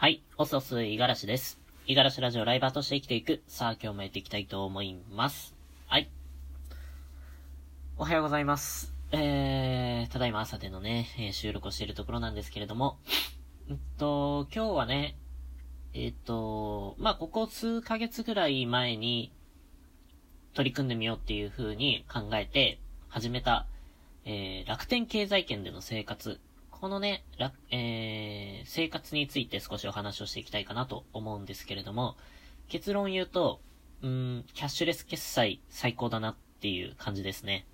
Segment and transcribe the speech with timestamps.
[0.00, 1.60] はい、おそすいがらしです。
[1.86, 3.42] いがらしラジオライバーとして生きていく。
[3.46, 5.54] さあ、今日もやっていきたいと思います。
[5.88, 6.08] はい。
[7.98, 8.94] おはようございます。
[9.12, 12.96] えー、ただいま朝でのね、え収録をしているところなんですけれども、
[13.68, 15.18] うんと、今日はね、
[15.92, 19.34] えっ、と、まあ、ここ数ヶ月ぐらい前に
[20.54, 22.80] 取り組んでみようっていう風に考えて
[23.10, 23.66] 始めた、
[24.24, 26.40] えー、楽天経済圏での生活。
[26.80, 27.24] このね、
[27.70, 32.16] えー、生活について少しお話をしていきたいかなと思うんですけれども、
[32.68, 33.60] 結論言うと、
[34.02, 37.66] うん、キャッシュレス決済最高だなっていう感じですね。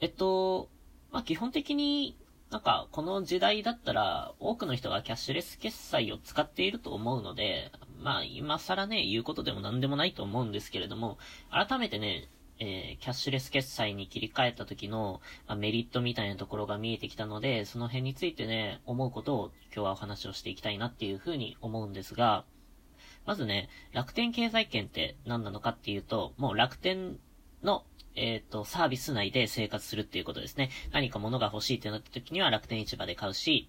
[0.00, 0.68] えっと、
[1.10, 2.18] まあ、基本的に
[2.50, 11.18] なんか、この時代だったら、多くの人がキャッシュレス決済を使っていると思うので、まあ、今更ね、言うことでも何でもないと思うんですけれども、
[11.50, 12.28] 改めてね、
[12.60, 22.44] えーキャッシュレス決済に切り替えた時の、まあ、メリットみたいなところが見えてきたので、その辺についてね、思うことを今日はお話をしていきたいなっていうふうに思うんですが、
[23.26, 27.18] まずね、楽天経済圏って何なのかっていうと、もう楽天
[27.62, 27.84] の、
[28.14, 30.70] えっ、と、サービス内で生活するっていうことですね。
[30.92, 33.68] 何か物が欲しいってなった時には楽天市場で買うし、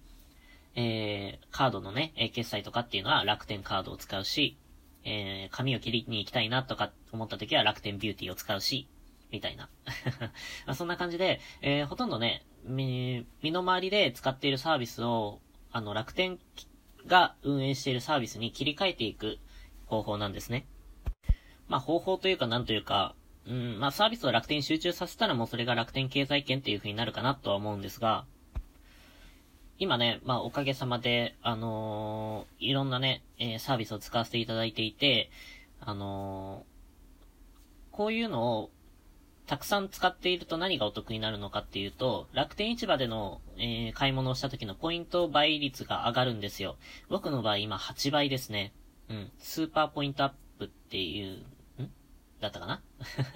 [0.74, 4.56] えー、カードのね、決済とかっていうのは楽天カードを使うし、
[5.04, 8.88] えー、髪を切りに行きたいなとか思った時は楽天ビューティーを使うし、
[9.30, 9.68] みたいな。
[10.66, 15.40] まあそんな感じで、えー、ほとんどね、身の回りで使っているサービスを、
[15.72, 16.38] あの、楽天
[17.06, 19.38] が運営しているサービスに切り替えていく
[19.86, 20.66] 方法なんですね。
[21.68, 23.14] まあ、方法というかなんというか、
[23.46, 28.26] うん、まあ、サービスを楽天に集中させたらもうそれが楽天経済圏っていう風になるかなとは思うんですが、
[29.80, 35.30] 今ね、まあ、おかげさまで、あのーいろんなね、えーサービスを使わせていただいていて、
[35.80, 38.70] あのーこういうのを
[39.46, 46.76] たくさん使っていると何がお得になるのかっていうと、楽天市場での、え買い物をした時のポイント倍率が上がるんですよ。
[47.08, 48.72] 僕の場合今8倍ですね。
[49.08, 49.32] うん。
[49.38, 51.90] スーパーポイントアップっていう、ん？
[52.40, 52.82] だったかな？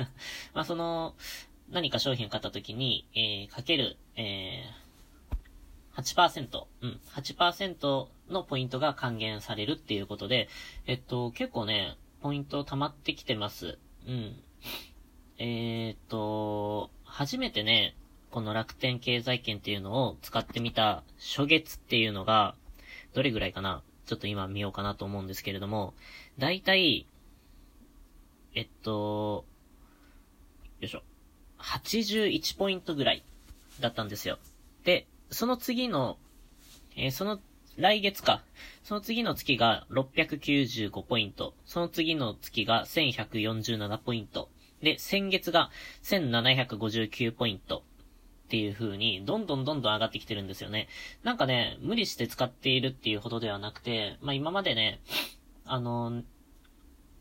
[0.55, 1.15] まあ、その、
[1.71, 4.84] 何か商品を買った時に、えーかける、えー、
[5.97, 10.49] 8%、うん、8%のポイントが還元されるっていうことで、
[10.87, 13.79] えっと、結構ね、ポイント溜まってきてます。
[14.07, 14.37] うん。
[15.39, 17.97] えーっと、初めてね、
[18.31, 22.57] この楽天経済圏っていうのを使ってみた初月っていうのが、
[23.13, 23.83] どれぐらいかな？
[24.07, 25.95] ちょっと今見ようかなと思うんですけれども、
[26.39, 27.07] だいたい、
[28.55, 29.45] えっと、
[30.81, 31.03] よいしょ。
[31.59, 33.25] 81ポイントぐらい
[33.81, 34.39] だったんですよ。
[34.85, 36.17] で、その次の、
[36.97, 37.41] えーその、
[37.77, 38.45] 来月か。
[38.85, 41.55] その次の月が695ポイント。
[41.65, 44.49] その次の月が1147ポイント。
[44.81, 45.71] で、先月が
[46.05, 47.83] 1759ポイント。
[48.45, 50.87] っていう風に、どんどんどんどん上がってきてるんですよね。
[51.25, 55.01] なんかね、無理して使っているっていうほどではなくて、まあ今までね、
[55.65, 56.23] あの、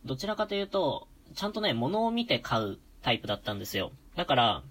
[0.06, 3.92] どちらかというと、ちゃんとね、物を見て買うタイプだったんですよ。
[4.16, 4.64] だから、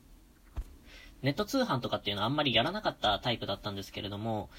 [1.22, 4.50] ネット通販とかっていうのはあんまりやらなかったタイプだったんですけれども、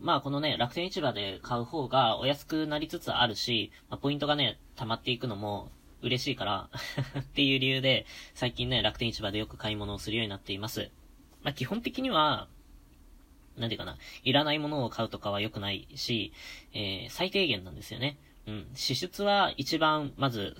[0.00, 5.70] まあこのね、楽天市場で買う方がお安くなりつつあるし、まあ、ポイントがね、溜まっていくのも
[6.02, 6.70] 嬉しいから
[7.18, 10.90] っていう理由で、最近ね、楽天市場でよく買い物をするようになっています。
[11.42, 12.48] まあ基本的には、
[13.56, 16.32] なんていうかな、いらないものを買うとかは良くないし、
[16.72, 18.16] えー、最低限なんですよね。
[18.46, 18.66] うん。
[18.74, 20.56] 支出は一番、まず、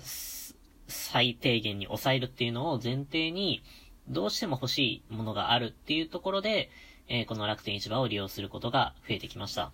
[0.87, 3.63] 最低限に抑えるっていうのを前提に、
[4.07, 6.69] どうしても欲しいものがあるっていうところで、
[7.07, 9.71] えーこの楽天市場を利用することが増えてきました。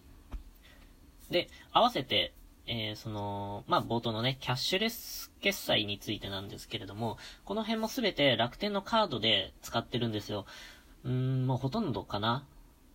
[1.30, 2.34] で、合わせて、
[2.68, 10.46] えーその、まあ、冒頭のね、キャッシュレス決済についてなんですけれども、この辺もすべて楽天のカードで使ってるんですよ。
[11.04, 12.46] うん、もうほとんどかな。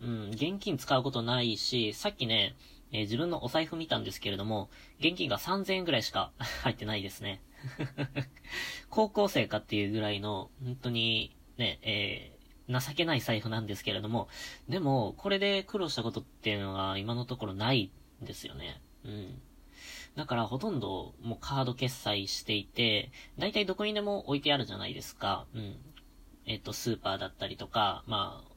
[0.00, 2.54] うん、現金使うことないし、さっきね、
[2.94, 6.32] えー自分のお財布見たんですけれども、現金が3000円ぐらいしか
[6.62, 7.42] 入ってないですね。
[8.88, 12.34] 高校生かっていうぐらいの、本当に、ね、えー
[12.66, 14.26] 情けない財布なんですけれども、
[14.70, 17.90] でも、これで苦労したことっていうのが今のところない
[18.22, 18.80] んですよね。
[19.04, 19.42] うん。
[20.16, 25.46] だからほとんどもうカード決済していて、だいたいどこにでも置いてあるじゃないですか。
[25.54, 25.76] うん。
[26.46, 28.53] えっ、と、スーパーだったりとか、まあ、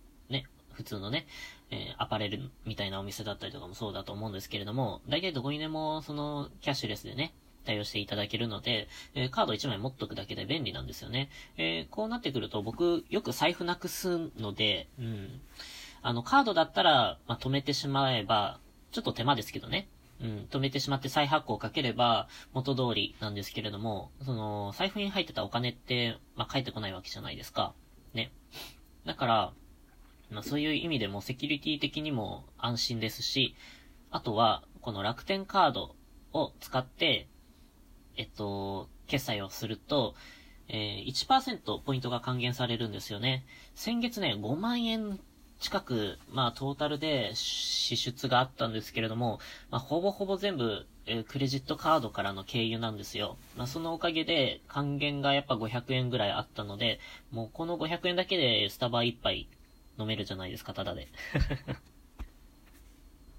[0.77, 1.25] 普通のね、
[1.71, 7.33] えーアパレルみたいなお店だったりとかもそうだと思うんですけれども、だいたいどこにでもそのキャッシュレスでね、
[7.65, 11.29] 対応していただけるので、えーカード1枚持っとくだけで便利なんですよね。
[11.57, 15.41] えーこうなってくると僕よく財布なくすので、うん。
[16.03, 18.59] あの、カードだったら、まあ、止めてしまえば、
[18.91, 19.89] ちょっと手間ですけどね。
[20.21, 27.73] うん、止めてしまって再発行をかければ元通りなんですけれども、その、財布に入ってたお金って、まあ、返ってこないわけじゃないですか。
[28.13, 28.31] ね。
[29.05, 29.53] だから、
[30.29, 33.55] まあ、そういう意味でもセキュリティ的にも安心ですし、
[34.11, 35.95] あとは、この楽天カード
[36.33, 37.27] を使って、
[38.15, 40.15] えっと、決済をすると、
[40.69, 43.45] えー、1%ポイントが還元されるんですよね。
[43.75, 45.19] 先月ね、5万円
[45.59, 49.39] 近く、まあ、トータルで支出があったんですけれども、
[49.71, 53.37] まあ、ほぼほぼ全部、えー、クレジットカードからの経由なんですよ。
[53.55, 56.99] まあ、そのおかげで、還元がやっぱ500円ぐらいあったので、
[57.31, 59.47] もうこの500円だけでスタバ1杯
[59.97, 61.07] 飲めるじゃないですか、ただで。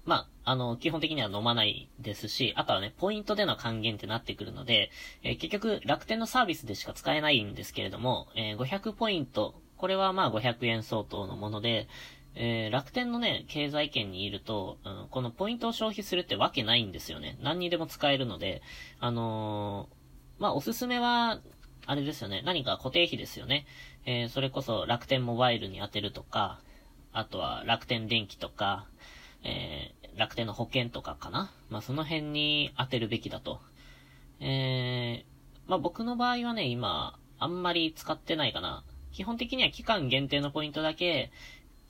[0.05, 4.89] まあ、あの、基本的には飲まないですし、あとはね、ポイントでの還元ってなってくるので、
[5.21, 11.87] えー、結局、楽天のサービスでしか使えないんですけれども、えー、500ポイント、これはまあ500円相当のもので、
[12.35, 17.37] えー、楽天のね、経済圏にいると、うん、このポイントを消費するってわけないんですよね。
[17.41, 18.61] 何にでも使えるので、
[18.99, 21.39] あのー、まあ、おすすめは、
[21.89, 22.43] あれですよね。
[22.45, 23.65] 何か固定費ですよね。
[24.05, 26.59] えー、それこそ楽天モバイルに当てるとか、
[27.13, 28.85] あとは楽天電気とか、
[29.43, 31.51] えー、楽天の保険とかかな。
[31.71, 33.59] まあ、その辺に当てるべきだと。
[34.39, 38.83] えー、まあ、僕の場合はね、今、あんまり使ってないかな。
[39.11, 41.31] 基本的には期間限定のポイントだけ、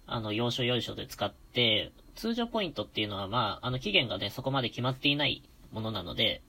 [0.08, 5.44] あの、要所要所で使って、通常ポイントっていうのは、まあ、あの、期限がね、そこまで決まっていない
[5.74, 6.42] ものなので、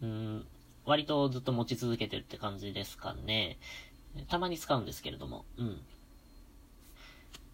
[0.00, 0.46] うん、
[0.88, 3.58] 割とずっと持ち続けてるって感じですかね。
[4.28, 5.80] たまに使うんですけれども、うん。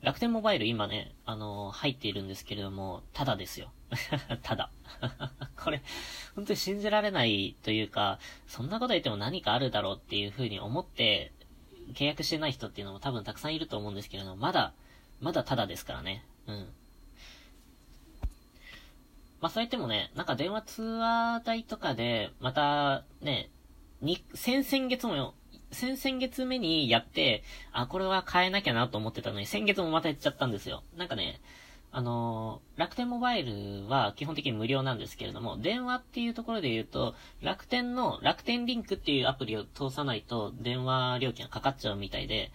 [0.02, 3.72] 楽天モバイル今ね、あのー、入っているんですけれども、ただですよ。
[4.44, 4.70] ただ。
[5.58, 5.82] これ、
[6.36, 11.32] 本当に信じられないというか、そんなこと言っても何かあるだろうっていう風に思って、
[11.94, 14.75] 契約してない人っていうのも多分たくさんいると思うんですけれども、まだ、
[15.20, 16.25] まだただですからね。
[16.46, 16.72] うん。
[19.44, 23.50] まあ、そうやってもね、なんか電話通話代とかで、また、ね、
[24.00, 25.35] に、先々月もよ
[25.70, 30.82] 先々月目にやって、あ、これは変えなきゃなと思ってたのに、先月もまたやっちゃったんですよ。
[30.96, 31.43] なんかね、
[31.93, 42.50] あのー、楽天モバイルは基本的に無料なんですけれども、電話っていうところで言うと、楽天の楽天リンクっていうアプリを通さないと電話料金がかかっちゃうみたいで、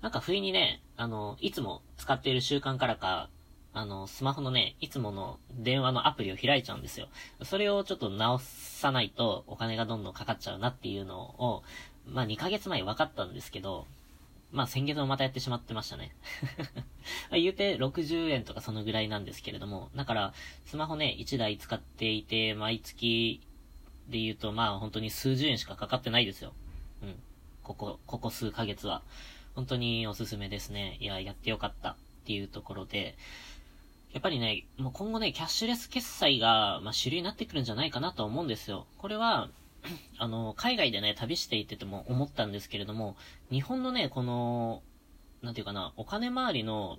[0.00, 3.30] なんか不意にね、あの、いつも使っている習慣からか、
[3.74, 7.08] あの、スマホのね、いつもの電話のアプリを開いちゃうんですよ。
[7.42, 11.62] それをちょっと直さないとお金がどんどんかかっちゃうなっていうのを、
[12.06, 13.86] まあ2ヶ月前分かったんですけど、
[14.52, 16.14] まあ先月もまたやってしまってましたね。
[17.32, 20.34] 言うて60円とかそのぐらいなんですけれども、だから
[20.66, 23.40] スマホね、1台使っていて、毎月
[24.08, 26.52] で言うとまあ本当に数十円しかかかってないですよ。
[27.02, 27.14] うん。
[27.62, 29.02] ここ、ここ数ヶ月は。
[29.54, 30.96] 本当におすすめですね。
[31.00, 33.16] いや、やってよかったっていうところで、
[34.12, 38.86] やっぱりね、もう今後ね、キャッシュレス決済が、まあ、主流になってくるんじゃないかなと思うんですよ。
[38.98, 39.48] これは、
[40.18, 43.16] あの、海外でね、旅していてても思ったんですけれども、
[43.50, 44.82] 日本のね、この、
[45.40, 46.98] なんていうかな、お金回りの、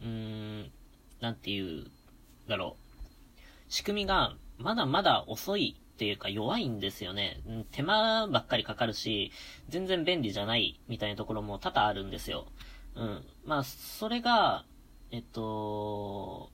[0.00, 0.72] うーん、
[1.20, 1.86] なんていう、
[2.48, 7.42] だろう、仕組みが、まだまだ遅いっていうか弱いんですよね。
[7.72, 9.32] 手間ばっかりかかるし、
[9.68, 12.46] 全然便利じゃないみたいなところも多々あるんですよ。
[12.96, 13.24] うん。
[13.44, 14.64] まあ、それが、
[15.10, 16.50] えっと、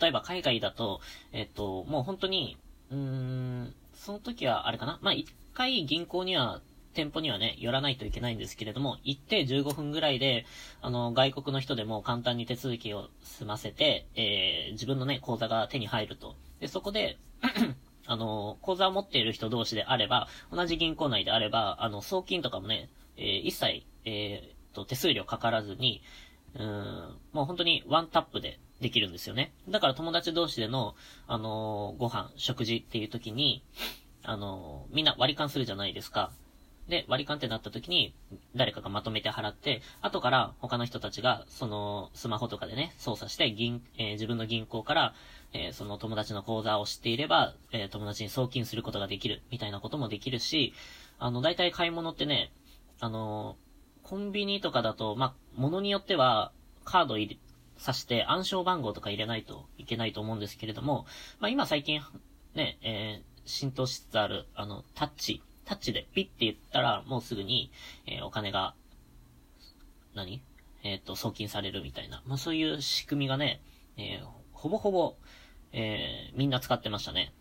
[0.00, 1.00] 例えば海外だと、
[1.32, 2.56] えっと、もう本当に、
[2.90, 6.60] うーん、その時は、あれかなまあ、一回銀行には、
[6.94, 10.46] 店舗にはね、寄らないといけないんですけれども、行って15分ぐらいで、
[10.80, 16.34] あの、外国の人でも簡単に手続きを済ませて、えー、自分のね、口座が手に入ると。
[16.60, 17.18] で、そこで
[18.06, 26.02] あの、口座を持っている人同士であれば、同じ銀行内であれば、あの、送金とかもね、えー、一切、えー、と、手数料かからずに、
[26.54, 29.52] うん、もう本当にワンタップでできるんですよね。
[29.68, 30.94] だから友達同士での、
[31.26, 33.62] あのー、ご飯、食事っていう時に、
[34.22, 36.30] あのー、みんな割り勘するじゃないですか。
[36.88, 38.14] で、割り勘ってなった時に、
[38.56, 45.14] 誰かがまとめて払って、後から他の人たちが、その、スマホとかでね、操作して、銀、えー、自分の銀行から、
[45.52, 50.72] えー、その友達の口座を知っていれば、えー、友達に送金することができる、みたいなこともできるし、
[51.18, 52.52] あの、大体買い物ってね、
[53.00, 53.56] あの
[54.02, 56.50] コンビニとかだと、まあ、物によっては、
[56.84, 57.38] カード入
[57.78, 61.06] れ、さして暗証番号とか入れないといけないと思うんですけれども、
[61.40, 62.00] まあ今最近、
[62.54, 67.70] ね、えー、浸透しつつある、あの、タッチ、タッチでピッて言ったら、もうすぐに、
[68.06, 68.74] えー、お金が、
[70.14, 70.42] 何？
[70.82, 72.22] えっ、ー、と、送金されるみたいな。
[72.26, 73.60] まあそういう仕組みがね、
[73.96, 75.16] えー、ほぼほぼ、
[75.72, 77.32] えー、みんな使ってましたね。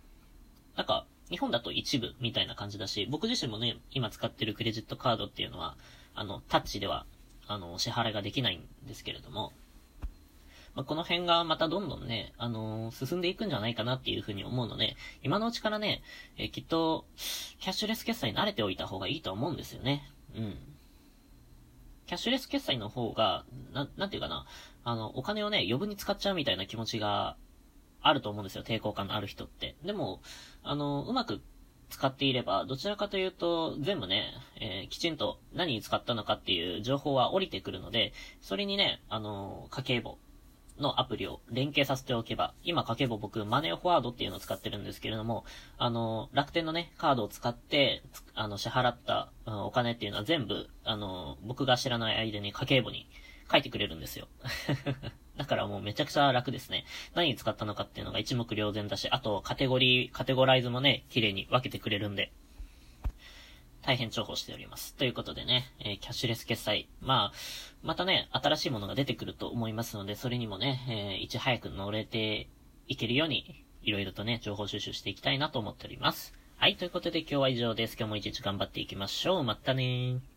[0.75, 5.77] なんか、日本だと一部みたいな感じだし、僕自身もね、今使ってるクレジットカードっていうのは、
[6.15, 7.05] あの、タッチでは、
[7.47, 9.53] あの、支払いができないんですけれども、
[10.77, 16.03] まあ、この辺がまたどんどんね、あのー、進んでいくんじゃないかなっていうふうに思うので、今のうちからね、
[16.37, 17.05] えー、きっと、
[17.59, 20.07] キャッシュレス決済に慣れておいた方がいいと思うんですよね。
[20.35, 20.55] うん。
[22.05, 23.43] キャッシュレス決済の方が、
[23.73, 24.45] な、なんていうかな、
[24.83, 27.37] あの、お金をね、余分に使っちゃうみたいな気持ちが
[27.99, 29.75] あると思うんですよ、抵抗感のある人って。
[29.83, 30.21] でも、
[30.61, 31.41] あの、うまく
[31.89, 34.31] 使っていれば、どちらかというと、全部ね、
[34.61, 40.19] えー、きちんと何に使ったのかっていう情報は降りてくるので、それにね、あの、家計簿
[40.79, 45.45] のアプリを連携させておけば、今家計簿僕、マネーフォワードっていうのを使ってるんですけれども、
[45.77, 48.03] あの、楽天のね、カードを使って、
[48.35, 53.09] あの、支払った、お金っていうのは全部、あの、僕が知らない間に家計簿に
[53.51, 54.27] 書いてくれるんですよ。
[55.37, 56.85] だからもうめちゃくちゃ楽ですね。
[57.13, 62.31] 何に使ったのかっていうのが一目瞭然だし、あとカテゴリー、カテゴライズもね、綺麗に分けてくれるんで、
[63.87, 64.95] 大変重宝しております。
[64.95, 66.89] ということでね、えー、キャッシュレス決済。
[66.99, 67.33] まあ、
[67.83, 72.49] またね、新しいものが出てくると思いますので、それにもね、えー、いち早く乗れて
[72.89, 76.33] いけるように、いろいろとね、情報収集していきたいなと思っております。
[76.57, 77.95] はい、ということで今日は以上です。
[77.97, 79.43] 今日も一日頑張っていきましょう。
[79.45, 80.36] またねー。